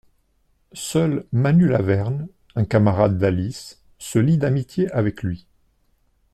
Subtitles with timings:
[0.73, 5.45] Seul Manu Laverne, un camarade d'Alice, se lie d'amitié avec lui.